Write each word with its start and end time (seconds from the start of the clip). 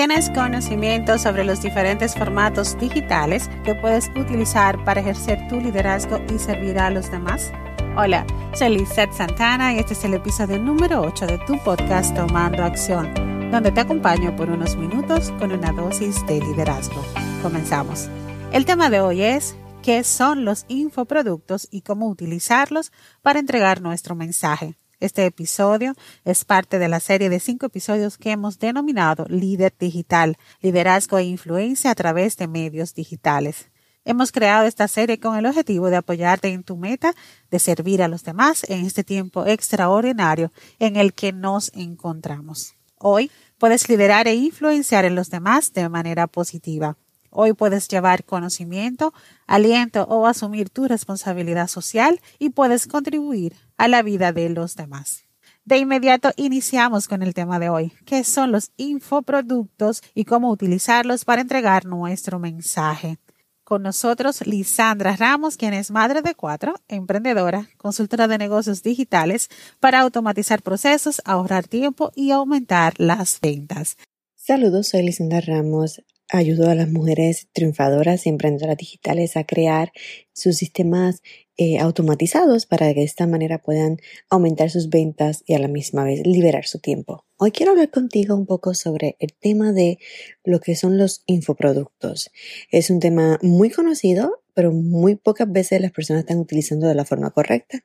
¿Tienes 0.00 0.30
conocimiento 0.30 1.18
sobre 1.18 1.44
los 1.44 1.60
diferentes 1.60 2.14
formatos 2.14 2.74
digitales 2.78 3.50
que 3.64 3.74
puedes 3.74 4.08
utilizar 4.16 4.82
para 4.82 5.02
ejercer 5.02 5.46
tu 5.50 5.60
liderazgo 5.60 6.22
y 6.34 6.38
servir 6.38 6.78
a 6.78 6.88
los 6.88 7.10
demás? 7.10 7.52
Hola, 7.98 8.26
soy 8.54 8.78
Lizette 8.78 9.12
Santana 9.12 9.74
y 9.74 9.78
este 9.78 9.92
es 9.92 10.02
el 10.04 10.14
episodio 10.14 10.58
número 10.58 11.02
8 11.02 11.26
de 11.26 11.38
tu 11.46 11.62
podcast 11.62 12.16
Tomando 12.16 12.64
Acción, 12.64 13.12
donde 13.50 13.72
te 13.72 13.80
acompaño 13.82 14.34
por 14.36 14.48
unos 14.48 14.74
minutos 14.74 15.32
con 15.32 15.52
una 15.52 15.70
dosis 15.70 16.24
de 16.24 16.40
liderazgo. 16.40 17.04
Comenzamos. 17.42 18.08
El 18.52 18.64
tema 18.64 18.88
de 18.88 19.02
hoy 19.02 19.20
es 19.20 19.54
qué 19.82 20.02
son 20.02 20.46
los 20.46 20.64
infoproductos 20.68 21.68
y 21.70 21.82
cómo 21.82 22.08
utilizarlos 22.08 22.90
para 23.20 23.38
entregar 23.38 23.82
nuestro 23.82 24.14
mensaje. 24.14 24.78
Este 25.00 25.24
episodio 25.24 25.94
es 26.26 26.44
parte 26.44 26.78
de 26.78 26.86
la 26.86 27.00
serie 27.00 27.30
de 27.30 27.40
cinco 27.40 27.64
episodios 27.64 28.18
que 28.18 28.32
hemos 28.32 28.58
denominado 28.58 29.24
Líder 29.28 29.72
Digital, 29.78 30.36
Liderazgo 30.60 31.16
e 31.16 31.24
Influencia 31.24 31.90
a 31.90 31.94
través 31.94 32.36
de 32.36 32.46
medios 32.46 32.94
digitales. 32.94 33.70
Hemos 34.04 34.30
creado 34.30 34.66
esta 34.66 34.88
serie 34.88 35.18
con 35.18 35.38
el 35.38 35.46
objetivo 35.46 35.88
de 35.88 35.96
apoyarte 35.96 36.48
en 36.48 36.64
tu 36.64 36.76
meta 36.76 37.14
de 37.50 37.58
servir 37.58 38.02
a 38.02 38.08
los 38.08 38.24
demás 38.24 38.64
en 38.68 38.84
este 38.84 39.02
tiempo 39.02 39.46
extraordinario 39.46 40.52
en 40.78 40.96
el 40.96 41.14
que 41.14 41.32
nos 41.32 41.72
encontramos. 41.74 42.74
Hoy 42.98 43.30
puedes 43.56 43.88
liderar 43.88 44.28
e 44.28 44.34
influenciar 44.34 45.06
en 45.06 45.14
los 45.14 45.30
demás 45.30 45.72
de 45.72 45.88
manera 45.88 46.26
positiva. 46.26 46.98
Hoy 47.30 47.52
puedes 47.52 47.88
llevar 47.88 48.24
conocimiento, 48.24 49.14
aliento 49.46 50.04
o 50.04 50.26
asumir 50.26 50.68
tu 50.68 50.86
responsabilidad 50.86 51.68
social 51.68 52.20
y 52.38 52.50
puedes 52.50 52.86
contribuir 52.86 53.54
a 53.76 53.88
la 53.88 54.02
vida 54.02 54.32
de 54.32 54.48
los 54.50 54.76
demás. 54.76 55.24
De 55.64 55.78
inmediato 55.78 56.32
iniciamos 56.36 57.06
con 57.06 57.22
el 57.22 57.34
tema 57.34 57.58
de 57.58 57.68
hoy, 57.68 57.92
que 58.04 58.24
son 58.24 58.50
los 58.50 58.72
infoproductos 58.76 60.02
y 60.14 60.24
cómo 60.24 60.50
utilizarlos 60.50 61.24
para 61.24 61.42
entregar 61.42 61.84
nuestro 61.84 62.38
mensaje. 62.38 63.18
Con 63.62 63.84
nosotros 63.84 64.44
Lisandra 64.48 65.14
Ramos, 65.14 65.56
quien 65.56 65.74
es 65.74 65.92
madre 65.92 66.22
de 66.22 66.34
cuatro, 66.34 66.74
emprendedora, 66.88 67.68
consultora 67.76 68.26
de 68.26 68.36
negocios 68.36 68.82
digitales 68.82 69.48
para 69.78 70.00
automatizar 70.00 70.60
procesos, 70.60 71.22
ahorrar 71.24 71.68
tiempo 71.68 72.10
y 72.16 72.32
aumentar 72.32 72.94
las 72.98 73.38
ventas. 73.40 73.96
Saludos, 74.34 74.88
soy 74.88 75.04
Lisandra 75.04 75.40
Ramos, 75.40 76.02
ayudo 76.32 76.70
a 76.70 76.74
las 76.74 76.90
mujeres 76.90 77.48
triunfadoras 77.52 78.26
y 78.26 78.28
emprendedoras 78.28 78.76
digitales 78.76 79.36
a 79.36 79.44
crear 79.44 79.92
sus 80.32 80.56
sistemas 80.56 81.22
eh, 81.56 81.78
automatizados 81.78 82.64
para 82.64 82.88
que 82.94 83.00
de 83.00 83.06
esta 83.06 83.26
manera 83.26 83.58
puedan 83.58 83.98
aumentar 84.30 84.70
sus 84.70 84.88
ventas 84.88 85.42
y 85.46 85.54
a 85.54 85.58
la 85.58 85.68
misma 85.68 86.04
vez 86.04 86.26
liberar 86.26 86.66
su 86.66 86.78
tiempo. 86.78 87.26
Hoy 87.36 87.50
quiero 87.52 87.72
hablar 87.72 87.90
contigo 87.90 88.34
un 88.34 88.46
poco 88.46 88.72
sobre 88.74 89.16
el 89.18 89.34
tema 89.38 89.72
de 89.72 89.98
lo 90.44 90.60
que 90.60 90.74
son 90.74 90.96
los 90.96 91.22
infoproductos. 91.26 92.30
Es 92.70 92.88
un 92.90 93.00
tema 93.00 93.38
muy 93.42 93.68
conocido, 93.70 94.39
pero 94.60 94.72
muy 94.72 95.14
pocas 95.14 95.50
veces 95.50 95.80
las 95.80 95.90
personas 95.90 96.20
están 96.20 96.38
utilizando 96.38 96.86
de 96.86 96.94
la 96.94 97.06
forma 97.06 97.30
correcta 97.30 97.82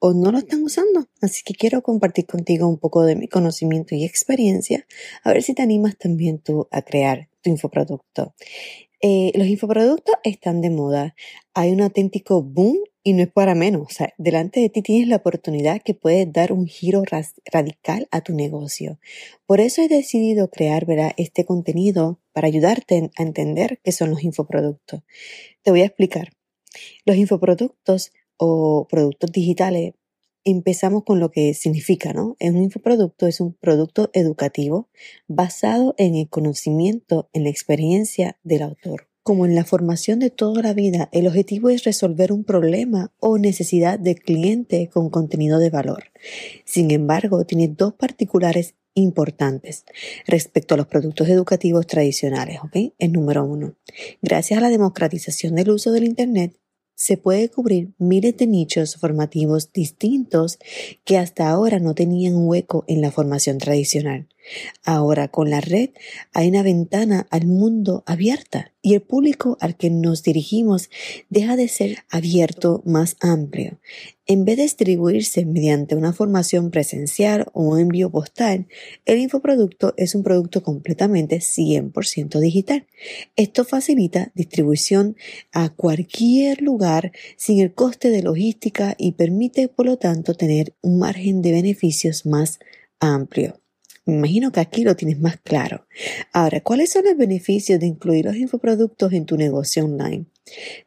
o 0.00 0.12
no 0.12 0.32
lo 0.32 0.38
están 0.38 0.60
usando. 0.64 1.06
Así 1.22 1.44
que 1.44 1.54
quiero 1.54 1.82
compartir 1.82 2.26
contigo 2.26 2.66
un 2.66 2.78
poco 2.78 3.04
de 3.04 3.14
mi 3.14 3.28
conocimiento 3.28 3.94
y 3.94 4.04
experiencia, 4.04 4.88
a 5.22 5.32
ver 5.32 5.44
si 5.44 5.54
te 5.54 5.62
animas 5.62 5.96
también 5.96 6.40
tú 6.40 6.66
a 6.72 6.82
crear 6.82 7.28
infoproducto. 7.44 8.34
Eh, 9.00 9.30
los 9.36 9.46
infoproductos 9.46 10.16
están 10.24 10.62
de 10.62 10.70
moda. 10.70 11.14
Hay 11.54 11.70
un 11.70 11.80
auténtico 11.80 12.42
boom 12.42 12.76
y 13.06 13.12
no 13.12 13.22
es 13.22 13.30
para 13.30 13.54
menos. 13.54 13.82
O 13.86 13.88
sea, 13.88 14.12
delante 14.18 14.58
de 14.58 14.68
ti 14.68 14.82
tienes 14.82 15.06
la 15.06 15.16
oportunidad 15.16 15.80
que 15.80 15.94
puedes 15.94 16.32
dar 16.32 16.52
un 16.52 16.66
giro 16.66 17.04
radical 17.52 18.08
a 18.10 18.20
tu 18.20 18.34
negocio. 18.34 18.98
Por 19.46 19.60
eso 19.60 19.80
he 19.80 19.86
decidido 19.86 20.50
crear 20.50 20.84
este 21.16 21.44
contenido 21.44 22.18
para 22.32 22.48
ayudarte 22.48 23.12
a 23.16 23.22
entender 23.22 23.78
qué 23.84 23.92
son 23.92 24.10
los 24.10 24.24
infoproductos. 24.24 25.02
Te 25.62 25.70
voy 25.70 25.82
a 25.82 25.86
explicar. 25.86 26.32
Los 27.04 27.16
infoproductos 27.16 28.10
o 28.38 28.88
productos 28.90 29.30
digitales 29.30 29.94
empezamos 30.42 31.04
con 31.04 31.20
lo 31.20 31.30
que 31.30 31.54
significa, 31.54 32.12
¿no? 32.12 32.36
Un 32.40 32.56
infoproducto 32.60 33.28
es 33.28 33.40
un 33.40 33.52
producto 33.52 34.10
educativo 34.14 34.88
basado 35.28 35.94
en 35.96 36.16
el 36.16 36.28
conocimiento, 36.28 37.30
en 37.32 37.44
la 37.44 37.50
experiencia 37.50 38.36
del 38.42 38.62
autor. 38.62 39.06
Como 39.26 39.44
en 39.44 39.56
la 39.56 39.64
formación 39.64 40.20
de 40.20 40.30
toda 40.30 40.62
la 40.62 40.72
vida, 40.72 41.08
el 41.10 41.26
objetivo 41.26 41.68
es 41.68 41.82
resolver 41.82 42.30
un 42.30 42.44
problema 42.44 43.10
o 43.18 43.38
necesidad 43.38 43.98
del 43.98 44.20
cliente 44.20 44.88
con 44.88 45.10
contenido 45.10 45.58
de 45.58 45.68
valor. 45.68 46.04
Sin 46.64 46.92
embargo, 46.92 47.44
tiene 47.44 47.66
dos 47.66 47.92
particulares 47.94 48.76
importantes 48.94 49.84
respecto 50.28 50.74
a 50.74 50.76
los 50.76 50.86
productos 50.86 51.28
educativos 51.28 51.88
tradicionales, 51.88 52.60
¿ok? 52.62 52.94
El 53.00 53.14
número 53.14 53.44
uno. 53.44 53.74
Gracias 54.22 54.58
a 54.58 54.60
la 54.60 54.68
democratización 54.68 55.56
del 55.56 55.70
uso 55.70 55.90
del 55.90 56.04
Internet, 56.04 56.56
se 56.94 57.16
puede 57.16 57.50
cubrir 57.50 57.94
miles 57.98 58.36
de 58.36 58.46
nichos 58.46 58.94
formativos 58.94 59.72
distintos 59.72 60.58
que 61.04 61.18
hasta 61.18 61.50
ahora 61.50 61.80
no 61.80 61.96
tenían 61.96 62.34
hueco 62.36 62.84
en 62.86 63.00
la 63.00 63.10
formación 63.10 63.58
tradicional. 63.58 64.28
Ahora 64.84 65.28
con 65.28 65.50
la 65.50 65.60
red 65.60 65.90
hay 66.32 66.48
una 66.48 66.62
ventana 66.62 67.26
al 67.30 67.46
mundo 67.46 68.02
abierta 68.06 68.72
y 68.86 68.94
el 68.94 69.02
público 69.02 69.58
al 69.60 69.76
que 69.76 69.90
nos 69.90 70.22
dirigimos 70.22 70.90
deja 71.28 71.56
de 71.56 71.66
ser 71.66 71.98
abierto 72.08 72.82
más 72.84 73.16
amplio. 73.20 73.80
En 74.26 74.44
vez 74.44 74.56
de 74.58 74.62
distribuirse 74.62 75.44
mediante 75.44 75.96
una 75.96 76.12
formación 76.12 76.70
presencial 76.70 77.46
o 77.52 77.78
envío 77.78 78.10
postal, 78.10 78.68
el 79.04 79.18
infoproducto 79.18 79.94
es 79.96 80.14
un 80.14 80.22
producto 80.22 80.62
completamente 80.62 81.38
100% 81.38 82.38
digital. 82.38 82.86
Esto 83.34 83.64
facilita 83.64 84.30
distribución 84.34 85.16
a 85.52 85.70
cualquier 85.70 86.62
lugar 86.62 87.10
sin 87.36 87.60
el 87.60 87.74
coste 87.74 88.10
de 88.10 88.22
logística 88.22 88.94
y 88.98 89.12
permite 89.12 89.68
por 89.68 89.86
lo 89.86 89.96
tanto 89.96 90.34
tener 90.34 90.74
un 90.80 91.00
margen 91.00 91.42
de 91.42 91.52
beneficios 91.52 92.24
más 92.24 92.60
amplio. 93.00 93.60
Imagino 94.06 94.52
que 94.52 94.60
aquí 94.60 94.84
lo 94.84 94.94
tienes 94.94 95.18
más 95.18 95.36
claro. 95.38 95.86
Ahora, 96.32 96.60
¿cuáles 96.60 96.90
son 96.90 97.04
los 97.04 97.16
beneficios 97.16 97.80
de 97.80 97.86
incluir 97.86 98.24
los 98.24 98.36
infoproductos 98.36 99.12
en 99.12 99.26
tu 99.26 99.36
negocio 99.36 99.84
online? 99.84 100.26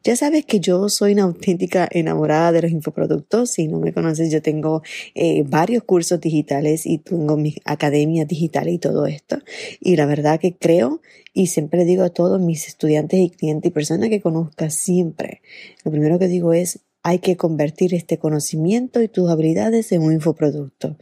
Ya 0.02 0.16
sabes 0.16 0.46
que 0.46 0.58
yo 0.58 0.88
soy 0.88 1.12
una 1.12 1.24
auténtica 1.24 1.86
enamorada 1.90 2.50
de 2.50 2.62
los 2.62 2.70
infoproductos. 2.70 3.50
Si 3.50 3.68
no 3.68 3.78
me 3.78 3.92
conoces, 3.92 4.32
yo 4.32 4.40
tengo 4.40 4.82
eh, 5.14 5.44
varios 5.46 5.84
cursos 5.84 6.18
digitales 6.18 6.86
y 6.86 6.96
tengo 6.96 7.36
mi 7.36 7.56
academia 7.66 8.24
digital 8.24 8.70
y 8.70 8.78
todo 8.78 9.04
esto. 9.04 9.36
Y 9.80 9.96
la 9.96 10.06
verdad 10.06 10.40
que 10.40 10.56
creo 10.56 11.02
y 11.34 11.48
siempre 11.48 11.84
digo 11.84 12.04
a 12.04 12.10
todos 12.10 12.40
mis 12.40 12.68
estudiantes 12.68 13.20
y 13.20 13.28
clientes 13.28 13.68
y 13.68 13.72
personas 13.72 14.08
que 14.08 14.22
conozcas 14.22 14.74
siempre, 14.74 15.42
lo 15.84 15.90
primero 15.90 16.18
que 16.18 16.26
digo 16.26 16.52
es 16.52 16.80
hay 17.02 17.18
que 17.18 17.36
convertir 17.36 17.94
este 17.94 18.18
conocimiento 18.18 19.02
y 19.02 19.08
tus 19.08 19.30
habilidades 19.30 19.92
en 19.92 20.02
un 20.02 20.12
infoproducto. 20.12 20.96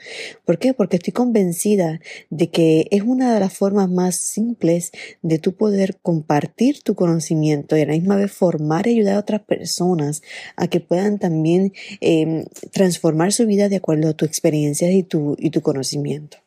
¿Por 0.44 0.59
qué? 0.59 0.75
Porque 0.75 0.97
estoy 0.97 1.12
convencida 1.12 2.00
de 2.31 2.50
que 2.50 2.86
es 2.91 3.03
una 3.03 3.34
de 3.34 3.41
las 3.41 3.53
formas 3.53 3.91
más 3.91 4.16
simples 4.16 4.92
de 5.22 5.38
tu 5.38 5.54
poder 5.54 5.98
compartir 6.00 6.82
tu 6.82 6.94
conocimiento 6.94 7.76
y 7.76 7.82
a 7.82 7.87
la 7.87 7.92
misma 7.92 8.16
vez 8.16 8.31
formar 8.31 8.87
y 8.87 8.91
ayudar 8.91 9.16
a 9.16 9.20
otras 9.20 9.42
personas 9.42 10.22
a 10.56 10.69
que 10.69 10.81
puedan 10.81 11.19
también 11.19 11.72
em, 12.00 12.44
transformar 12.72 13.32
su 13.32 13.47
vida 13.47 13.69
de 13.69 13.76
acuerdo 13.76 14.08
a 14.08 14.14
tu 14.14 14.25
experiencia 14.25 14.91
y 14.92 15.03
tu, 15.03 15.37
y 15.38 15.50
tu 15.50 15.62
conocimiento. 15.62 16.38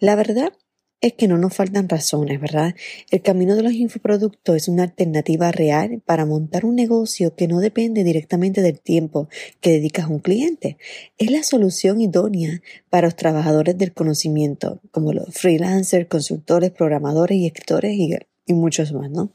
La 0.00 0.16
verdad 0.16 0.52
es 1.00 1.12
que 1.12 1.28
no 1.28 1.38
nos 1.38 1.54
faltan 1.54 1.88
razones, 1.88 2.40
¿verdad? 2.40 2.74
El 3.10 3.22
camino 3.22 3.54
de 3.54 3.62
los 3.62 3.72
infoproductos 3.72 4.56
es 4.56 4.68
una 4.68 4.82
alternativa 4.82 5.52
real 5.52 6.02
para 6.04 6.26
montar 6.26 6.64
un 6.64 6.74
negocio 6.74 7.36
que 7.36 7.46
no 7.46 7.60
depende 7.60 8.02
directamente 8.02 8.62
del 8.62 8.80
tiempo 8.80 9.28
que 9.60 9.70
dedicas 9.70 10.06
a 10.06 10.08
un 10.08 10.18
cliente. 10.18 10.76
Es 11.16 11.30
la 11.30 11.44
solución 11.44 12.00
idónea 12.00 12.62
para 12.90 13.06
los 13.06 13.16
trabajadores 13.16 13.78
del 13.78 13.92
conocimiento, 13.92 14.80
como 14.90 15.12
los 15.12 15.32
freelancers, 15.32 16.08
consultores, 16.08 16.72
programadores 16.72 17.38
y 17.38 17.46
escritores 17.46 17.94
y, 17.94 18.54
muchos 18.54 18.92
más, 18.92 19.10
¿no? 19.10 19.32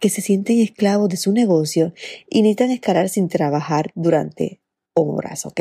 Que 0.00 0.10
se 0.10 0.20
sienten 0.20 0.58
esclavos 0.58 1.08
de 1.08 1.16
su 1.16 1.32
negocio 1.32 1.94
y 2.28 2.42
necesitan 2.42 2.72
escalar 2.72 3.08
sin 3.08 3.28
trabajar 3.28 3.92
durante 3.94 4.60
horas, 4.92 5.46
¿ok? 5.46 5.60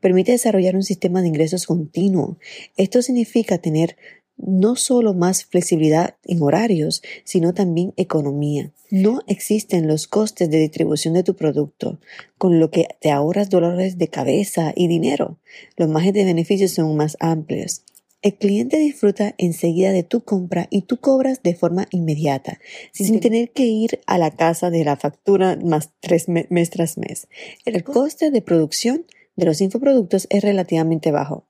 Permite 0.00 0.32
desarrollar 0.32 0.76
un 0.76 0.82
sistema 0.82 1.22
de 1.22 1.28
ingresos 1.28 1.66
continuo. 1.66 2.38
Esto 2.76 3.00
significa 3.00 3.58
tener 3.58 3.96
no 4.36 4.76
solo 4.76 5.14
más 5.14 5.44
flexibilidad 5.44 6.16
en 6.24 6.42
horarios, 6.42 7.02
sino 7.24 7.54
también 7.54 7.92
economía. 7.96 8.72
No 8.90 9.20
existen 9.26 9.86
los 9.86 10.06
costes 10.06 10.50
de 10.50 10.58
distribución 10.58 11.14
de 11.14 11.22
tu 11.22 11.36
producto, 11.36 11.98
con 12.38 12.60
lo 12.60 12.70
que 12.70 12.88
te 13.00 13.10
ahorras 13.10 13.50
dolores 13.50 13.98
de 13.98 14.08
cabeza 14.08 14.72
y 14.74 14.88
dinero. 14.88 15.38
Los 15.76 15.88
márgenes 15.88 16.14
de 16.14 16.24
beneficios 16.24 16.72
son 16.72 16.96
más 16.96 17.16
amplios. 17.20 17.84
El 18.22 18.34
cliente 18.34 18.78
disfruta 18.78 19.34
enseguida 19.36 19.90
de 19.90 20.04
tu 20.04 20.20
compra 20.20 20.68
y 20.70 20.82
tú 20.82 20.98
cobras 20.98 21.42
de 21.42 21.56
forma 21.56 21.88
inmediata, 21.90 22.60
sin 22.92 23.18
tener 23.18 23.50
que 23.50 23.64
ir 23.64 24.00
a 24.06 24.16
la 24.16 24.30
casa 24.30 24.70
de 24.70 24.84
la 24.84 24.96
factura 24.96 25.58
más 25.62 25.90
tres 25.98 26.28
mes 26.28 26.70
tras 26.70 26.98
mes. 26.98 27.26
El 27.64 27.82
coste 27.82 28.30
de 28.30 28.40
producción 28.40 29.06
de 29.34 29.46
los 29.46 29.60
infoproductos 29.60 30.28
es 30.30 30.42
relativamente 30.44 31.10
bajo 31.10 31.48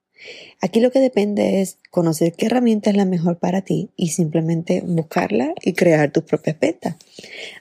Aquí 0.60 0.80
lo 0.80 0.92
que 0.92 1.00
depende 1.00 1.60
es 1.60 1.78
conocer 1.90 2.34
qué 2.34 2.46
herramienta 2.46 2.90
es 2.90 2.96
la 2.96 3.04
mejor 3.04 3.38
para 3.38 3.62
ti 3.62 3.90
y 3.96 4.10
simplemente 4.10 4.80
buscarla 4.86 5.54
y 5.62 5.72
crear 5.72 6.12
tus 6.12 6.22
propias 6.22 6.58
ventas. 6.60 6.96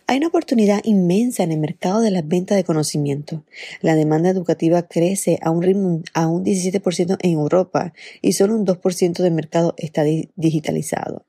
Hay 0.06 0.18
una 0.18 0.28
oportunidad 0.28 0.82
inmensa 0.84 1.44
en 1.44 1.52
el 1.52 1.60
mercado 1.60 2.02
de 2.02 2.12
las 2.12 2.28
ventas 2.28 2.58
de 2.58 2.64
conocimiento. 2.64 3.44
La 3.82 3.96
demanda 3.96 4.30
educativa 4.30 4.84
crece 4.84 5.40
a 5.42 5.50
un 5.50 5.64
ritmo 5.64 6.04
a 6.14 6.28
un 6.28 6.46
17% 6.46 7.18
en 7.22 7.32
Europa 7.32 7.94
y 8.22 8.34
solo 8.34 8.56
un 8.56 8.66
2% 8.68 9.24
del 9.24 9.34
mercado 9.34 9.74
está 9.78 10.04
digitalizado. 10.36 11.26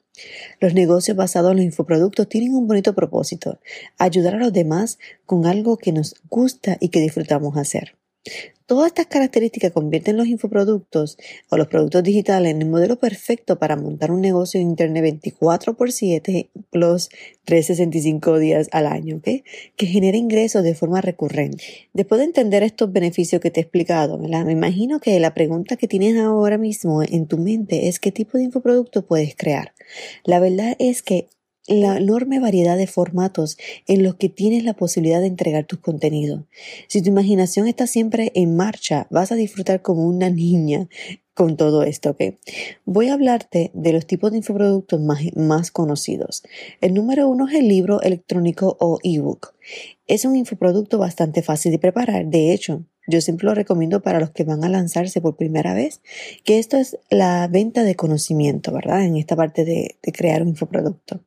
Los 0.61 0.75
negocios 0.75 1.17
basados 1.17 1.53
en 1.53 1.57
los 1.57 1.65
infoproductos 1.65 2.29
tienen 2.29 2.55
un 2.55 2.67
bonito 2.67 2.95
propósito, 2.95 3.59
ayudar 3.99 4.35
a 4.35 4.39
los 4.39 4.53
demás 4.53 4.99
con 5.25 5.47
algo 5.47 5.79
que 5.79 5.93
nos 5.93 6.17
gusta 6.29 6.77
y 6.81 6.91
que 6.91 7.01
disfrutamos 7.01 7.57
hacer. 7.57 7.97
Todas 8.67 8.87
estas 8.87 9.07
características 9.07 9.73
convierten 9.73 10.17
los 10.17 10.29
infoproductos 10.29 11.19
o 11.51 11.57
los 11.57 11.67
productos 11.67 12.03
digitales 12.03 12.53
en 12.53 12.63
el 12.63 12.69
modelo 12.69 12.97
perfecto 12.97 13.59
para 13.59 13.77
montar 13.77 14.11
un 14.11 14.21
negocio 14.23 14.61
en 14.61 14.69
Internet 14.69 15.03
24 15.03 15.75
por 15.75 15.93
7 15.93 16.49
plus 16.71 17.11
365 17.45 18.39
días 18.39 18.69
al 18.73 18.87
año, 18.87 19.21
que 19.23 19.87
genere 19.87 20.17
ingresos 20.17 20.63
de 20.63 20.75
forma 20.75 21.01
recurrente. 21.01 21.65
Después 21.93 22.21
de 22.21 22.27
entender 22.27 22.63
estos 22.63 22.93
beneficios 22.93 23.43
que 23.43 23.51
te 23.51 23.61
he 23.61 23.65
explicado, 23.65 24.19
me 24.19 24.53
imagino 24.53 25.01
que 25.01 25.19
la 25.21 25.35
pregunta 25.35 25.77
que 25.77 25.89
tienes 25.89 26.17
ahora 26.17 26.57
mismo 26.57 27.03
en 27.03 27.27
tu 27.27 27.39
mente 27.39 27.89
es 27.89 27.99
qué 27.99 28.13
tipo 28.13 28.39
de 28.39 28.45
infoproducto 28.45 29.05
puedes 29.05 29.35
crear. 29.37 29.75
La 30.25 30.41
verdad 30.41 30.77
es 30.79 31.03
que 31.03 31.29
la 31.67 31.97
enorme 31.97 32.41
variedad 32.41 32.77
de 32.77 32.87
formatos 32.87 33.57
en 33.87 34.03
los 34.03 34.17
que 34.17 34.29
tienes 34.29 34.65
la 34.65 34.75
posibilidad 34.75 35.21
de 35.21 35.29
entregar 35.29 35.65
tus 35.65 35.79
contenidos. 35.79 36.43
Si 36.89 37.03
tu 37.03 37.09
imaginación 37.09 37.69
está 37.69 37.87
siempre 37.87 38.33
en 38.35 38.57
marcha, 38.57 39.07
vas 39.11 39.33
a 39.33 39.37
disfrutar 39.37 39.83
como 39.83 40.07
una 40.07 40.31
niña 40.31 40.89
con 41.35 41.57
todo 41.57 41.83
esto, 41.83 42.11
¿ok? 42.11 42.21
Voy 42.85 43.09
a 43.09 43.15
hablarte 43.15 43.71
de 43.75 43.93
los 43.93 44.07
tipos 44.07 44.33
de 44.33 44.39
infoproductos 44.39 45.01
más, 45.01 45.71
conocidos. 45.71 46.43
El 46.81 46.95
número 46.95 47.29
uno 47.29 47.49
es 47.49 47.55
el 47.55 47.69
libro 47.69 48.03
electrónico 48.03 48.77
o 48.81 48.99
ebook. 49.03 49.55
Es 50.07 50.25
un 50.25 50.37
infoproducto 50.37 50.99
bastante 50.99 51.43
fácil 51.43 51.73
de 51.73 51.79
preparar. 51.79 52.27
De 52.27 52.53
hecho, 52.53 52.85
yo 53.07 53.21
siempre 53.21 53.47
lo 53.47 53.55
recomiendo 53.55 54.01
para 54.01 54.21
los 54.21 54.31
que 54.31 54.45
van 54.45 54.65
a 54.65 54.69
lanzarse 54.69 55.21
por 55.21 55.37
primera 55.37 55.75
vez, 55.75 56.01
que 56.45 56.59
esto 56.59 56.77
es 56.77 56.99
la 57.11 57.49
venta 57.49 57.83
de 57.83 57.97
conocimiento, 57.97 58.73
¿verdad? 58.73 59.05
En 59.05 59.17
esta 59.17 59.35
parte 59.35 59.65
de, 59.65 59.97
crear 60.13 60.43
un 60.43 60.49
infoproducto. 60.49 61.21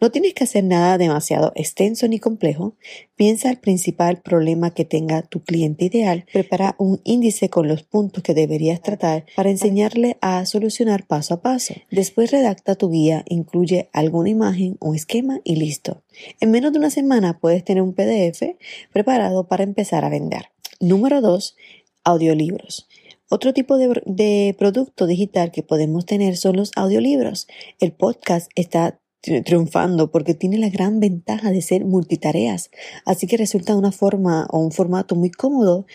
No 0.00 0.10
tienes 0.10 0.34
que 0.34 0.44
hacer 0.44 0.62
nada 0.62 0.98
demasiado 0.98 1.52
extenso 1.56 2.06
ni 2.06 2.20
complejo. 2.20 2.76
Piensa 3.16 3.50
el 3.50 3.58
principal 3.58 4.20
problema 4.20 4.74
que 4.74 4.84
tenga 4.84 5.22
tu 5.22 5.42
cliente 5.42 5.86
ideal. 5.86 6.24
Prepara 6.32 6.76
un 6.78 7.00
índice 7.04 7.48
con 7.48 7.66
los 7.66 7.82
puntos 7.82 8.22
que 8.22 8.34
deberías 8.34 8.80
tratar 8.82 9.24
para 9.34 9.50
enseñarle 9.50 10.18
a 10.20 10.44
solucionar 10.46 11.06
paso 11.06 11.34
a 11.34 11.42
paso. 11.42 11.74
Después 11.90 12.30
redacta 12.30 12.76
tu 12.76 12.90
guía, 12.90 13.24
incluye 13.26 13.88
alguna 13.92 14.28
imagen 14.28 14.76
o 14.78 14.94
esquema 14.94 15.40
y 15.42 15.56
listo. 15.56 16.02
En 16.40 16.50
menos 16.50 16.72
de 16.72 16.78
una 16.78 16.90
semana 16.90 17.38
puedes 17.38 17.64
tener 17.64 17.82
un 17.82 17.94
PDF 17.94 18.56
preparado 18.92 19.46
para 19.48 19.64
empezar 19.64 20.04
a 20.04 20.10
vender. 20.10 20.50
Número 20.80 21.20
dos, 21.20 21.56
audiolibros. 22.04 22.86
Otro 23.28 23.52
tipo 23.52 23.76
de, 23.76 24.02
de, 24.06 24.54
producto 24.58 25.06
digital 25.06 25.50
que 25.50 25.62
podemos 25.62 26.06
tener 26.06 26.36
son 26.36 26.56
los 26.56 26.70
audiolibros. 26.76 27.46
El 27.80 27.92
podcast 27.92 28.50
está 28.54 29.00
triunfando 29.20 30.10
porque 30.10 30.34
tiene 30.34 30.58
la 30.58 30.68
gran 30.68 31.00
ventaja 31.00 31.50
de 31.50 31.60
ser 31.60 31.84
multitareas, 31.84 32.70
así 33.04 33.26
que 33.26 33.36
resulta 33.36 33.76
una 33.76 33.90
forma 33.90 34.46
o 34.50 34.60
un 34.60 34.70
formato 34.70 35.16
muy 35.16 35.30
cómodo 35.30 35.86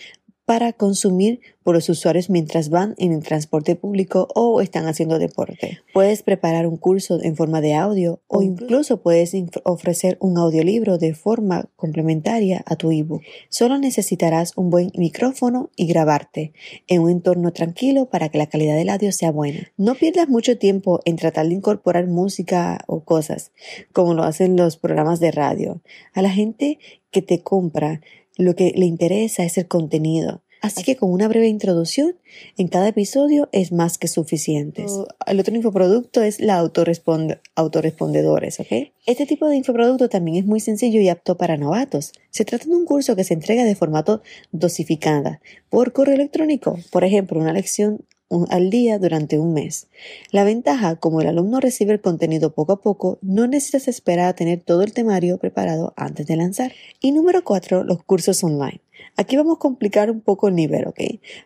para 0.44 0.72
consumir 0.72 1.40
por 1.62 1.74
los 1.74 1.88
usuarios 1.88 2.28
mientras 2.28 2.68
van 2.68 2.94
en 2.98 3.12
el 3.12 3.22
transporte 3.22 3.74
público 3.74 4.28
o 4.34 4.60
están 4.60 4.86
haciendo 4.86 5.18
deporte. 5.18 5.80
Puedes 5.94 6.22
preparar 6.22 6.66
un 6.66 6.76
curso 6.76 7.18
en 7.22 7.36
forma 7.36 7.62
de 7.62 7.74
audio 7.74 8.20
o 8.26 8.42
incluso 8.42 9.00
puedes 9.00 9.34
ofrecer 9.64 10.18
un 10.20 10.36
audiolibro 10.36 10.98
de 10.98 11.14
forma 11.14 11.70
complementaria 11.76 12.62
a 12.66 12.76
tu 12.76 12.90
ebook. 12.90 13.22
Solo 13.48 13.78
necesitarás 13.78 14.52
un 14.56 14.68
buen 14.68 14.92
micrófono 14.96 15.70
y 15.76 15.86
grabarte 15.86 16.52
en 16.86 17.00
un 17.00 17.10
entorno 17.10 17.52
tranquilo 17.52 18.10
para 18.10 18.28
que 18.28 18.38
la 18.38 18.48
calidad 18.48 18.76
del 18.76 18.90
audio 18.90 19.10
sea 19.10 19.30
buena. 19.30 19.72
No 19.78 19.94
pierdas 19.94 20.28
mucho 20.28 20.58
tiempo 20.58 21.00
en 21.06 21.16
tratar 21.16 21.48
de 21.48 21.54
incorporar 21.54 22.06
música 22.06 22.84
o 22.86 23.04
cosas 23.04 23.52
como 23.92 24.12
lo 24.14 24.24
hacen 24.24 24.56
los 24.56 24.76
programas 24.76 25.20
de 25.20 25.30
radio. 25.30 25.80
A 26.12 26.20
la 26.20 26.30
gente 26.30 26.78
que 27.10 27.22
te 27.22 27.42
compra 27.42 28.00
lo 28.36 28.54
que 28.54 28.72
le 28.74 28.86
interesa 28.86 29.44
es 29.44 29.58
el 29.58 29.68
contenido. 29.68 30.42
Así 30.64 30.82
que 30.82 30.96
con 30.96 31.12
una 31.12 31.28
breve 31.28 31.46
introducción 31.48 32.16
en 32.56 32.68
cada 32.68 32.88
episodio 32.88 33.50
es 33.52 33.70
más 33.70 33.98
que 33.98 34.08
suficiente. 34.08 34.86
El 35.26 35.38
otro 35.38 35.54
infoproducto 35.54 36.22
es 36.22 36.40
la 36.40 36.56
autorrespondedores, 36.56 38.60
¿ok? 38.60 38.72
Este 39.04 39.26
tipo 39.26 39.46
de 39.46 39.56
infoproducto 39.56 40.08
también 40.08 40.38
es 40.38 40.46
muy 40.46 40.60
sencillo 40.60 41.02
y 41.02 41.10
apto 41.10 41.36
para 41.36 41.58
novatos. 41.58 42.12
Se 42.30 42.46
trata 42.46 42.64
de 42.64 42.74
un 42.74 42.86
curso 42.86 43.14
que 43.14 43.24
se 43.24 43.34
entrega 43.34 43.64
de 43.64 43.74
formato 43.74 44.22
dosificada 44.52 45.42
por 45.68 45.92
correo 45.92 46.14
electrónico. 46.14 46.78
Por 46.90 47.04
ejemplo, 47.04 47.38
una 47.38 47.52
lección 47.52 48.06
al 48.50 48.70
día 48.70 48.98
durante 48.98 49.38
un 49.38 49.52
mes. 49.54 49.88
La 50.30 50.44
ventaja, 50.44 50.96
como 50.96 51.20
el 51.20 51.28
alumno 51.28 51.60
recibe 51.60 51.92
el 51.92 52.00
contenido 52.00 52.54
poco 52.54 52.72
a 52.72 52.80
poco, 52.80 53.18
no 53.22 53.46
necesitas 53.46 53.88
esperar 53.88 54.28
a 54.28 54.34
tener 54.34 54.60
todo 54.62 54.82
el 54.82 54.92
temario 54.92 55.38
preparado 55.38 55.92
antes 55.96 56.26
de 56.26 56.36
lanzar. 56.36 56.72
Y 57.00 57.12
número 57.12 57.44
cuatro, 57.44 57.84
los 57.84 58.02
cursos 58.02 58.42
online. 58.44 58.83
Aquí 59.16 59.36
vamos 59.36 59.56
a 59.56 59.58
complicar 59.60 60.10
un 60.10 60.20
poco 60.20 60.48
el 60.48 60.54
nivel, 60.54 60.86
¿ok? 60.86 61.00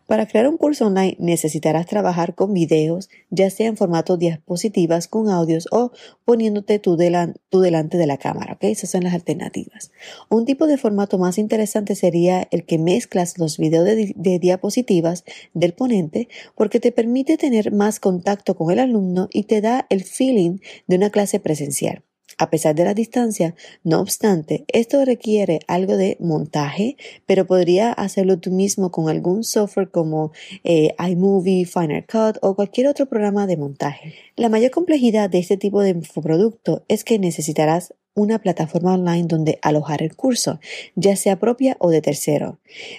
Para 0.06 0.26
crear 0.26 0.48
un 0.48 0.56
curso 0.56 0.86
online 0.86 1.16
necesitarás 1.18 1.86
trabajar 1.86 2.34
con 2.34 2.52
videos, 2.52 3.10
ya 3.30 3.50
sea 3.50 3.68
en 3.68 3.76
formato 3.76 4.16
diapositivas, 4.16 5.08
con 5.08 5.28
audios 5.28 5.68
o 5.70 5.92
poniéndote 6.24 6.78
tú, 6.78 6.96
delante 6.96 7.98
de 7.98 8.06
la 8.06 8.16
cámara, 8.18 8.54
¿ok? 8.54 8.64
Esas 8.64 8.90
son 8.90 9.04
las 9.04 9.14
alternativas. 9.14 9.90
Un 10.28 10.44
tipo 10.44 10.66
de 10.66 10.78
formato 10.78 11.18
más 11.18 11.38
interesante 11.38 11.94
sería 11.94 12.48
el 12.50 12.64
que 12.64 12.78
mezclas 12.78 13.38
los 13.38 13.58
videos 13.58 13.84
de, 13.84 14.12
de 14.16 14.38
diapositivas 14.38 15.24
del 15.54 15.74
ponente 15.74 16.28
porque 16.54 16.80
te 16.80 16.92
permite 16.92 17.36
tener 17.36 17.72
más 17.72 18.00
contacto 18.00 18.56
con 18.56 18.70
el 18.70 18.78
alumno 18.78 19.28
y 19.32 19.44
te 19.44 19.60
da 19.60 19.86
el 19.90 20.04
feeling 20.04 20.58
de 20.86 20.96
una 20.96 21.10
clase 21.10 21.40
presencial. 21.40 22.02
A 22.38 22.50
pesar 22.50 22.76
de 22.76 22.84
la 22.84 22.94
distancia, 22.94 23.56
no 23.82 24.00
obstante, 24.00 24.64
esto 24.68 25.04
requiere 25.04 25.58
algo 25.66 25.96
de 25.96 26.16
montaje, 26.20 26.96
pero 27.26 27.46
podría 27.46 27.92
hacerlo 27.92 28.38
tú 28.38 28.52
mismo 28.52 28.92
con 28.92 29.08
algún 29.08 29.42
software 29.42 29.90
como 29.90 30.30
eh, 30.62 30.94
iMovie, 30.98 31.66
Final 31.66 32.06
Cut 32.06 32.38
o 32.40 32.54
cualquier 32.54 32.86
otro 32.86 33.06
programa 33.06 33.48
de 33.48 33.56
montaje. 33.56 34.14
La 34.36 34.48
mayor 34.48 34.70
complejidad 34.70 35.28
de 35.28 35.40
este 35.40 35.56
tipo 35.56 35.82
de 35.82 35.96
producto 36.22 36.84
es 36.86 37.02
que 37.02 37.18
necesitarás 37.18 37.92
una 38.14 38.40
plataforma 38.40 38.94
online 38.94 39.26
donde 39.26 39.58
alojar 39.62 40.02
el 40.02 40.14
curso, 40.14 40.60
ya 40.94 41.16
sea 41.16 41.38
propia 41.38 41.76
o 41.80 41.90
de 41.90 42.02
tercero. 42.02 42.58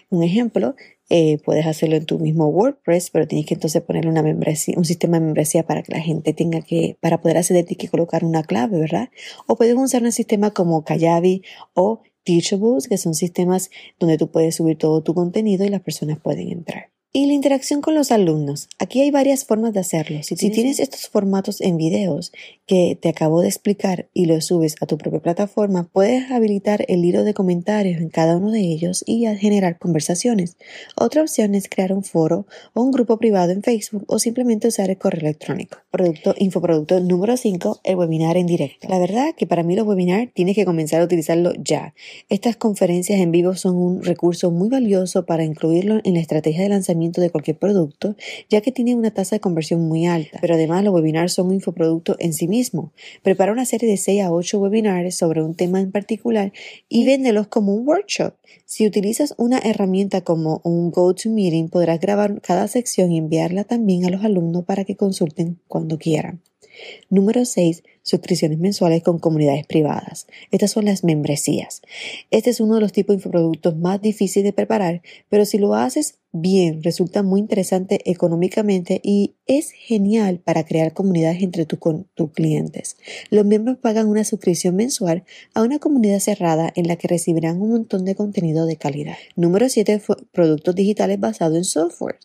Un 0.09 0.23
ejemplo 0.23 0.75
eh, 1.09 1.39
puedes 1.43 1.65
hacerlo 1.65 1.95
en 1.95 2.05
tu 2.05 2.19
mismo 2.19 2.47
WordPress, 2.47 3.09
pero 3.09 3.27
tienes 3.27 3.47
que 3.47 3.55
entonces 3.55 3.81
ponerle 3.81 4.11
una 4.11 4.21
membresía, 4.21 4.75
un 4.77 4.85
sistema 4.85 5.19
de 5.19 5.25
membresía 5.25 5.65
para 5.65 5.81
que 5.81 5.91
la 5.91 6.01
gente 6.01 6.33
tenga 6.33 6.61
que, 6.61 6.97
para 7.01 7.19
poder 7.19 7.37
acceder, 7.37 7.65
tienes 7.65 7.81
que 7.81 7.89
colocar 7.89 8.23
una 8.23 8.43
clave, 8.43 8.79
¿verdad? 8.79 9.09
O 9.47 9.55
puedes 9.55 9.75
usar 9.75 10.03
un 10.03 10.11
sistema 10.11 10.51
como 10.51 10.83
Kajabi 10.83 11.43
o 11.73 12.01
Teachables, 12.23 12.87
que 12.87 12.97
son 12.97 13.15
sistemas 13.15 13.71
donde 13.99 14.17
tú 14.17 14.29
puedes 14.29 14.55
subir 14.55 14.77
todo 14.77 15.01
tu 15.01 15.15
contenido 15.15 15.65
y 15.65 15.69
las 15.69 15.81
personas 15.81 16.19
pueden 16.19 16.49
entrar. 16.49 16.91
Y 17.11 17.25
la 17.25 17.33
interacción 17.33 17.81
con 17.81 17.95
los 17.95 18.11
alumnos. 18.11 18.69
Aquí 18.77 19.01
hay 19.01 19.09
varias 19.09 19.43
formas 19.43 19.73
de 19.73 19.79
hacerlo. 19.79 20.21
Si, 20.21 20.35
tienes 20.35 20.79
estos 20.79 21.09
formatos 21.09 21.59
en 21.59 21.75
videos 21.75 22.31
que 22.67 22.99
te 23.01 23.09
acabo 23.09 23.41
de 23.41 23.47
explicar 23.47 24.07
y 24.13 24.27
los 24.27 24.45
subes 24.45 24.75
a 24.79 24.85
tu 24.85 24.99
propia 24.99 25.19
plataforma, 25.19 25.89
puedes 25.91 26.29
habilitar 26.29 26.85
el 26.87 27.03
hilo 27.03 27.23
de 27.23 27.33
comentarios 27.33 27.99
en 27.99 28.09
cada 28.09 28.37
uno 28.37 28.51
de 28.51 28.59
ellos 28.59 29.03
y 29.07 29.25
generar 29.37 29.79
conversaciones. 29.79 30.55
Otra 30.95 31.23
opción 31.23 31.55
es 31.55 31.67
crear 31.67 31.93
un 31.93 32.03
foro 32.03 32.45
o 32.75 32.83
un 32.83 32.91
grupo 32.91 33.17
privado 33.17 33.53
en 33.53 33.63
Facebook 33.63 34.03
o 34.05 34.19
simplemente 34.19 34.67
usar 34.67 34.91
el 34.91 34.99
correo 34.99 35.21
electrónico. 35.21 35.79
Producto, 35.89 36.35
infoproducto 36.37 36.99
número 36.99 37.37
5, 37.37 37.79
el 37.85 37.95
webinar 37.95 38.37
en 38.37 38.45
directo. 38.45 38.87
La 38.87 38.99
verdad 38.99 39.33
que 39.35 39.47
para 39.47 39.63
mí 39.63 39.75
los 39.75 39.87
webinars 39.87 40.31
tienes 40.31 40.55
que 40.55 40.63
comenzar 40.63 41.01
a 41.01 41.05
utilizarlo 41.05 41.53
ya. 41.57 41.95
Estas 42.29 42.55
conferencias 42.55 43.19
en 43.19 43.31
vivo 43.31 43.55
son 43.55 43.77
un 43.77 44.03
recurso 44.03 44.51
muy 44.51 44.69
valioso 44.69 45.25
para 45.25 45.43
incluirlo 45.43 46.01
en 46.03 46.13
la 46.13 46.19
estrategia 46.19 46.61
de 46.61 46.69
lanzamiento 46.69 46.98
de 46.99 47.29
cualquier 47.29 47.57
producto, 47.57 48.15
ya 48.49 48.61
que 48.61 48.71
tiene 48.71 48.95
una 48.95 49.11
tasa 49.11 49.37
de 49.37 49.39
conversión 49.39 49.81
muy 49.81 50.05
alta. 50.05 50.37
Pero 50.41 50.55
además 50.55 50.83
los 50.83 50.93
webinars 50.93 51.33
son 51.33 51.47
un 51.47 51.55
infoproducto 51.55 52.15
en 52.19 52.33
sí 52.33 52.47
mismo. 52.47 52.91
Prepara 53.23 53.51
una 53.51 53.65
serie 53.65 53.89
de 53.89 53.97
6 53.97 54.21
a 54.23 54.31
8 54.31 54.59
webinars 54.59 55.15
sobre 55.15 55.41
un 55.41 55.55
tema 55.55 55.79
en 55.79 55.91
particular 55.91 56.51
y 56.87 57.05
véndelos 57.05 57.47
como 57.47 57.73
un 57.73 57.87
workshop. 57.87 58.33
Si 58.65 58.85
utilizas 58.85 59.33
una 59.37 59.59
herramienta 59.59 60.21
como 60.21 60.61
un 60.63 60.91
GoToMeeting, 60.91 61.69
podrás 61.69 61.99
grabar 61.99 62.41
cada 62.41 62.67
sección 62.67 63.11
y 63.11 63.17
enviarla 63.17 63.63
también 63.63 64.05
a 64.05 64.09
los 64.09 64.23
alumnos 64.23 64.65
para 64.65 64.83
que 64.85 64.95
consulten 64.95 65.59
cuando 65.67 65.97
quieran. 65.97 66.41
Número 67.09 67.45
6 67.45 67.83
suscripciones 68.09 68.59
mensuales 68.59 69.03
con 69.03 69.19
comunidades 69.19 69.65
privadas. 69.65 70.27
Estas 70.51 70.71
son 70.71 70.85
las 70.85 71.03
membresías. 71.03 71.81
Este 72.31 72.49
es 72.49 72.59
uno 72.59 72.75
de 72.75 72.81
los 72.81 72.91
tipos 72.91 73.13
de 73.13 73.19
infoproductos 73.19 73.77
más 73.77 74.01
difíciles 74.01 74.43
de 74.43 74.53
preparar, 74.53 75.01
pero 75.29 75.45
si 75.45 75.57
lo 75.57 75.75
haces 75.75 76.19
bien, 76.31 76.83
resulta 76.83 77.23
muy 77.23 77.39
interesante 77.39 78.01
económicamente 78.05 79.01
y 79.03 79.35
es 79.47 79.71
genial 79.71 80.39
para 80.39 80.63
crear 80.63 80.93
comunidades 80.93 81.41
entre 81.41 81.65
tus 81.65 81.79
clientes. 82.33 82.97
Los 83.31 83.45
miembros 83.45 83.77
pagan 83.77 84.07
una 84.07 84.23
suscripción 84.23 84.75
mensual 84.75 85.23
a 85.55 85.63
una 85.63 85.79
comunidad 85.79 86.19
cerrada 86.19 86.71
en 86.75 86.87
la 86.87 86.97
que 86.97 87.07
recibirán 87.07 87.61
un 87.61 87.71
montón 87.71 88.05
de 88.05 88.15
contenido 88.15 88.65
de 88.65 88.77
calidad. 88.77 89.17
Número 89.35 89.69
7. 89.69 90.01
Productos 90.31 90.75
digitales 90.75 91.19
basados 91.19 91.57
en 91.57 91.63
software. 91.63 92.19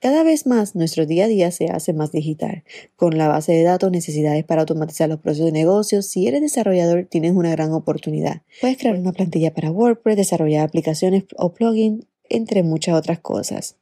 Cada 0.00 0.22
vez 0.22 0.46
más 0.46 0.76
nuestro 0.76 1.06
día 1.06 1.24
a 1.24 1.28
día 1.28 1.50
se 1.50 1.66
hace 1.66 1.92
más 1.92 2.12
digital. 2.12 2.62
Con 2.94 3.18
la 3.18 3.26
base 3.26 3.52
de 3.52 3.62
datos, 3.62 3.90
necesidades 3.90 4.44
para 4.44 4.60
automatizar 4.60 5.08
los 5.08 5.20
procesos 5.26 5.46
de 5.46 5.52
negocio, 5.52 6.02
si 6.02 6.28
eres 6.28 6.40
desarrollador 6.40 7.06
tienes 7.10 7.32
una 7.32 7.50
gran 7.50 7.72
oportunidad. 7.72 8.42
Puedes 8.60 8.78
crear 8.78 8.96
una 8.96 9.10
plantilla 9.10 9.52
para 9.52 9.72
WordPress, 9.72 10.16
desarrollar 10.16 10.64
aplicaciones 10.64 11.24
o 11.36 11.52
plugins 11.52 12.06
entre 12.28 12.62
muchas 12.62 12.94
otras 12.94 13.18
cosas. 13.18 13.74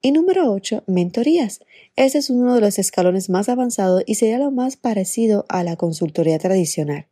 Y 0.00 0.12
número 0.12 0.52
8, 0.52 0.84
mentorías. 0.86 1.58
Este 1.96 2.18
es 2.18 2.30
uno 2.30 2.54
de 2.54 2.60
los 2.60 2.78
escalones 2.78 3.30
más 3.30 3.48
avanzados 3.48 4.04
y 4.06 4.14
sería 4.14 4.38
lo 4.38 4.52
más 4.52 4.76
parecido 4.76 5.44
a 5.48 5.64
la 5.64 5.74
consultoría 5.74 6.38
tradicional. 6.38 7.06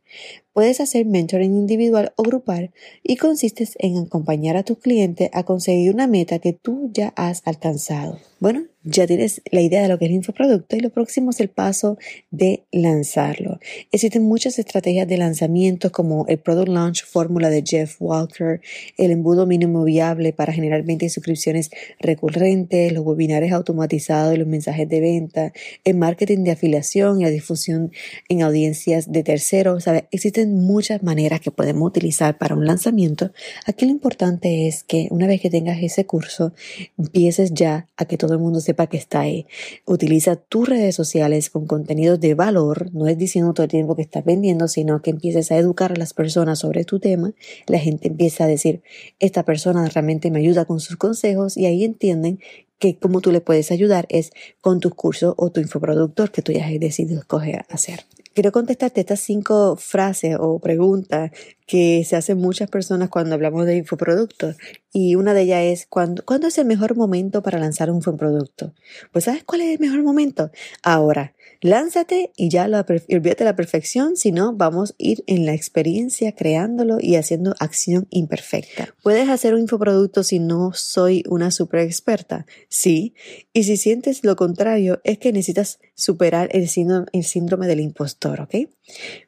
Puedes 0.53 0.81
hacer 0.81 1.05
mentoring 1.05 1.55
individual 1.55 2.11
o 2.17 2.23
grupal 2.23 2.71
y 3.03 3.15
consistes 3.15 3.75
en 3.79 3.97
acompañar 3.97 4.57
a 4.57 4.63
tu 4.63 4.75
cliente 4.75 5.29
a 5.33 5.43
conseguir 5.43 5.93
una 5.93 6.07
meta 6.07 6.39
que 6.39 6.51
tú 6.51 6.89
ya 6.93 7.13
has 7.15 7.41
alcanzado. 7.45 8.19
Bueno, 8.41 8.65
ya 8.83 9.05
tienes 9.05 9.43
la 9.51 9.61
idea 9.61 9.83
de 9.83 9.87
lo 9.87 9.99
que 9.99 10.05
es 10.05 10.09
el 10.09 10.15
infoproducto 10.15 10.75
y 10.75 10.79
lo 10.79 10.89
próximo 10.89 11.29
es 11.29 11.39
el 11.39 11.49
paso 11.49 11.99
de 12.31 12.63
lanzarlo. 12.71 13.59
Existen 13.91 14.23
muchas 14.23 14.57
estrategias 14.57 15.07
de 15.07 15.17
lanzamiento 15.17 15.91
como 15.91 16.25
el 16.27 16.39
Product 16.39 16.67
Launch 16.67 17.05
Fórmula 17.05 17.51
de 17.51 17.63
Jeff 17.63 17.97
Walker, 17.99 18.59
el 18.97 19.11
embudo 19.11 19.45
mínimo 19.45 19.83
viable 19.83 20.33
para 20.33 20.53
generar 20.53 20.83
20 20.83 21.07
suscripciones 21.09 21.69
recurrentes, 21.99 22.91
los 22.91 23.05
webinars 23.05 23.51
automatizados 23.51 24.33
y 24.33 24.37
los 24.37 24.47
mensajes 24.47 24.89
de 24.89 24.99
venta, 24.99 25.53
el 25.83 25.95
marketing 25.95 26.43
de 26.43 26.51
afiliación 26.51 27.21
y 27.21 27.25
la 27.25 27.29
difusión 27.29 27.91
en 28.27 28.41
audiencias 28.41 29.11
de 29.11 29.23
terceros. 29.23 29.85
Existen 30.11 30.55
muchas 30.55 31.03
maneras 31.03 31.39
que 31.41 31.51
podemos 31.51 31.87
utilizar 31.87 32.37
para 32.37 32.55
un 32.55 32.65
lanzamiento. 32.65 33.31
Aquí 33.65 33.85
lo 33.85 33.91
importante 33.91 34.67
es 34.67 34.83
que 34.83 35.07
una 35.11 35.27
vez 35.27 35.41
que 35.41 35.49
tengas 35.49 35.81
ese 35.81 36.05
curso, 36.05 36.53
empieces 36.97 37.53
ya 37.53 37.87
a 37.97 38.05
que 38.05 38.17
todo 38.17 38.33
el 38.33 38.39
mundo 38.39 38.59
se 38.59 38.67
sepa 38.67 38.87
que 38.87 38.97
está 38.97 39.21
ahí. 39.21 39.45
Utiliza 39.85 40.35
tus 40.35 40.67
redes 40.67 40.95
sociales 40.95 41.49
con 41.49 41.67
contenidos 41.67 42.19
de 42.19 42.33
valor, 42.33 42.89
no 42.93 43.07
es 43.07 43.17
diciendo 43.17 43.53
todo 43.53 43.65
el 43.65 43.69
tiempo 43.69 43.95
que 43.95 44.01
estás 44.01 44.23
vendiendo, 44.23 44.67
sino 44.67 45.01
que 45.01 45.11
empieces 45.11 45.51
a 45.51 45.57
educar 45.57 45.91
a 45.91 45.95
las 45.95 46.13
personas 46.13 46.59
sobre 46.59 46.85
tu 46.85 46.99
tema. 46.99 47.33
La 47.67 47.79
gente 47.79 48.07
empieza 48.07 48.45
a 48.45 48.47
decir, 48.47 48.81
esta 49.19 49.43
persona 49.43 49.87
realmente 49.87 50.31
me 50.31 50.39
ayuda 50.39 50.65
con 50.65 50.79
sus 50.79 50.95
consejos 50.95 51.57
y 51.57 51.65
ahí 51.65 51.83
entienden 51.83 52.39
que 52.79 52.97
cómo 52.97 53.21
tú 53.21 53.31
le 53.31 53.41
puedes 53.41 53.71
ayudar 53.71 54.07
es 54.09 54.31
con 54.59 54.79
tus 54.79 54.95
cursos 54.95 55.35
o 55.37 55.51
tu 55.51 55.61
infoproductor 55.61 56.31
que 56.31 56.41
tú 56.41 56.51
ya 56.51 56.65
has 56.65 56.79
decidido 56.79 57.19
escoger 57.19 57.65
hacer. 57.69 58.05
Quiero 58.33 58.53
contestarte 58.53 59.01
estas 59.01 59.19
cinco 59.19 59.75
frases 59.75 60.37
o 60.39 60.59
preguntas 60.59 61.31
que 61.71 62.03
se 62.05 62.15
hacen 62.15 62.37
muchas 62.37 62.69
personas 62.69 63.09
cuando 63.09 63.35
hablamos 63.35 63.65
de 63.65 63.77
infoproductos. 63.77 64.55
Y 64.93 65.15
una 65.15 65.33
de 65.33 65.43
ellas 65.43 65.63
es, 65.63 65.85
¿cuándo, 65.85 66.23
¿cuándo 66.25 66.47
es 66.47 66.57
el 66.57 66.65
mejor 66.65 66.95
momento 66.95 67.41
para 67.41 67.59
lanzar 67.59 67.89
un 67.89 67.97
infoproducto? 67.97 68.73
Pues 69.11 69.25
¿sabes 69.25 69.43
cuál 69.43 69.61
es 69.61 69.73
el 69.73 69.79
mejor 69.79 70.03
momento? 70.03 70.51
Ahora, 70.83 71.33
lánzate 71.61 72.31
y 72.35 72.49
ya 72.49 72.67
lo, 72.67 72.77
olvídate 72.77 73.45
la 73.45 73.55
perfección, 73.55 74.17
si 74.17 74.31
no, 74.31 74.53
vamos 74.53 74.91
a 74.91 74.95
ir 74.97 75.23
en 75.27 75.45
la 75.45 75.53
experiencia 75.53 76.33
creándolo 76.33 76.97
y 76.99 77.15
haciendo 77.15 77.55
acción 77.59 78.07
imperfecta. 78.09 78.93
¿Puedes 79.01 79.29
hacer 79.29 79.53
un 79.53 79.61
infoproducto 79.61 80.23
si 80.23 80.39
no 80.39 80.73
soy 80.73 81.23
una 81.29 81.51
super 81.51 81.81
experta? 81.81 82.45
Sí. 82.67 83.13
Y 83.53 83.63
si 83.63 83.77
sientes 83.77 84.23
lo 84.23 84.35
contrario, 84.35 84.99
es 85.03 85.19
que 85.19 85.31
necesitas 85.31 85.79
superar 86.01 86.49
el 86.51 86.67
síndrome, 86.67 87.05
el 87.13 87.23
síndrome 87.23 87.67
del 87.67 87.79
impostor, 87.79 88.41
¿ok? 88.41 88.55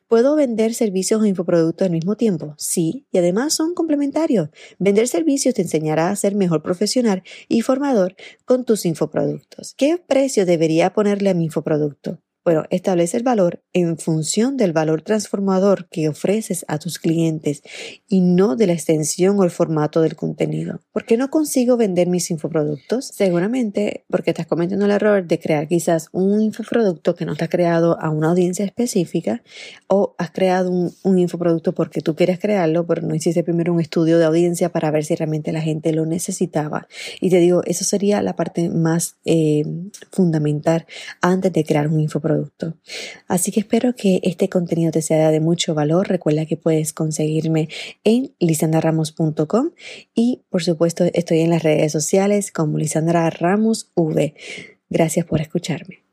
¿Puedo 0.07 0.35
vender 0.35 0.73
servicios 0.73 1.21
o 1.21 1.25
infoproductos 1.25 1.85
al 1.85 1.91
mismo 1.91 2.15
tiempo? 2.15 2.55
Sí, 2.57 3.05
y 3.11 3.19
además 3.19 3.53
son 3.53 3.75
complementarios. 3.75 4.49
Vender 4.79 5.07
servicios 5.07 5.53
te 5.53 5.61
enseñará 5.61 6.09
a 6.09 6.15
ser 6.15 6.33
mejor 6.35 6.63
profesional 6.63 7.21
y 7.47 7.61
formador 7.61 8.15
con 8.45 8.65
tus 8.65 8.85
infoproductos. 8.85 9.75
¿Qué 9.77 9.97
precio 9.97 10.45
debería 10.47 10.93
ponerle 10.93 11.29
a 11.29 11.33
mi 11.35 11.45
infoproducto? 11.45 12.22
Bueno, 12.45 12.65
establece 12.71 13.15
el 13.15 13.23
valor 13.23 13.63
en 13.71 13.97
función 13.97 14.57
del 14.57 14.73
valor 14.73 15.01
transformador 15.01 15.87
que 15.87 16.09
ofreces 16.09 16.65
a 16.67 16.77
tus 16.77 16.99
clientes 16.99 17.63
y 18.09 18.19
no 18.19 18.57
de 18.57 18.67
la 18.67 18.73
extensión 18.73 19.39
o 19.39 19.45
el 19.45 19.49
formato 19.49 20.01
del 20.01 20.17
contenido. 20.17 20.81
¿Por 20.91 21.05
qué 21.05 21.15
no 21.15 21.29
consigo 21.29 21.77
vender 21.77 22.09
mis 22.09 22.29
infoproductos? 22.31 23.05
Seguramente 23.13 24.03
porque 24.09 24.31
estás 24.31 24.45
cometiendo 24.45 24.83
el 24.83 24.91
error 24.91 25.25
de 25.25 25.39
crear 25.39 25.69
quizás 25.69 26.09
un 26.11 26.41
infoproducto 26.41 27.15
que 27.15 27.25
no 27.25 27.31
está 27.31 27.47
creado 27.47 27.97
a 28.01 28.09
una 28.09 28.31
audiencia 28.31 28.65
específica 28.65 29.41
o 29.87 30.13
has 30.17 30.31
creado 30.31 30.69
un, 30.69 31.17
infoproducto 31.17 31.73
porque 31.73 32.01
tú 32.01 32.13
quieres 32.13 32.39
crearlo, 32.39 32.85
pero 32.85 33.03
no 33.03 33.15
hiciste 33.15 33.43
primero 33.45 33.71
un 33.71 33.79
estudio 33.79 34.17
de 34.17 34.25
audiencia 34.25 34.67
para 34.67 34.91
ver 34.91 35.05
si 35.05 35.15
realmente 35.15 35.53
la 35.53 35.61
gente 35.61 35.93
lo 35.93 36.05
necesitaba. 36.05 36.89
Y 37.21 37.29
te 37.29 37.39
digo, 37.39 37.61
eso 37.63 37.85
sería 37.85 38.21
la 38.21 38.35
parte 38.35 38.69
más 38.69 39.15
eh, 39.23 39.63
fundamental 40.11 40.85
antes 41.21 41.53
de 41.53 41.63
crear 41.63 41.87
un 41.87 42.01
infoproducto 42.01 42.32
Así 43.27 43.51
que 43.51 43.59
espero 43.59 43.95
que 43.95 44.19
este 44.23 44.49
contenido 44.49 44.91
te 44.91 45.01
sea 45.01 45.31
de 45.31 45.39
mucho 45.39 45.73
valor. 45.73 46.07
Recuerda 46.07 46.45
que 46.45 46.57
puedes 46.57 46.93
conseguirme 46.93 47.69
en 48.03 48.33
lisandraramos.com 48.39 49.71
y 50.13 50.41
por 50.49 50.63
supuesto 50.63 51.05
estoy 51.13 51.41
en 51.41 51.49
las 51.49 51.63
redes 51.63 51.91
sociales 51.91 52.51
como 52.51 52.77
Lisandra 52.77 53.29
Ramos 53.29 53.91
V. 53.95 54.33
Gracias 54.89 55.25
por 55.25 55.41
escucharme. 55.41 56.03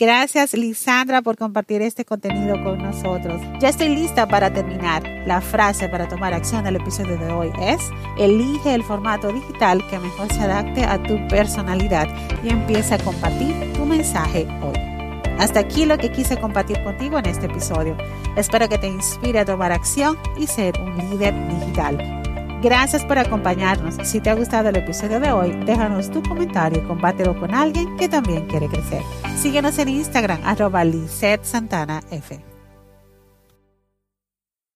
Gracias 0.00 0.54
Lisandra 0.54 1.20
por 1.20 1.36
compartir 1.36 1.82
este 1.82 2.06
contenido 2.06 2.54
con 2.64 2.78
nosotros. 2.78 3.38
Ya 3.60 3.68
estoy 3.68 3.90
lista 3.90 4.26
para 4.26 4.50
terminar. 4.50 5.02
La 5.26 5.42
frase 5.42 5.90
para 5.90 6.08
tomar 6.08 6.32
acción 6.32 6.64
del 6.64 6.76
episodio 6.76 7.18
de 7.18 7.30
hoy 7.30 7.50
es, 7.60 7.82
elige 8.18 8.74
el 8.74 8.82
formato 8.82 9.30
digital 9.30 9.86
que 9.90 9.98
mejor 9.98 10.32
se 10.32 10.40
adapte 10.40 10.84
a 10.86 11.02
tu 11.02 11.18
personalidad 11.28 12.08
y 12.42 12.48
empieza 12.48 12.94
a 12.94 12.98
compartir 12.98 13.54
mensaje 13.90 14.46
hoy. 14.62 14.90
Hasta 15.38 15.60
aquí 15.60 15.86
lo 15.86 15.98
que 15.98 16.12
quise 16.12 16.38
compartir 16.38 16.82
contigo 16.84 17.18
en 17.18 17.26
este 17.26 17.46
episodio. 17.46 17.96
Espero 18.36 18.68
que 18.68 18.78
te 18.78 18.88
inspire 18.88 19.40
a 19.40 19.44
tomar 19.44 19.72
acción 19.72 20.18
y 20.36 20.46
ser 20.46 20.78
un 20.80 20.96
líder 21.10 21.34
digital. 21.48 22.20
Gracias 22.62 23.04
por 23.06 23.18
acompañarnos. 23.18 23.96
Si 24.06 24.20
te 24.20 24.28
ha 24.28 24.34
gustado 24.34 24.68
el 24.68 24.76
episodio 24.76 25.18
de 25.18 25.32
hoy, 25.32 25.52
déjanos 25.64 26.10
tu 26.10 26.22
comentario 26.22 26.82
y 26.82 26.86
compártelo 26.86 27.38
con 27.40 27.54
alguien 27.54 27.96
que 27.96 28.08
también 28.08 28.46
quiere 28.48 28.68
crecer. 28.68 29.02
Síguenos 29.36 29.78
en 29.78 29.88
Instagram, 29.88 30.40
arroba 30.44 30.82
F. 30.82 32.49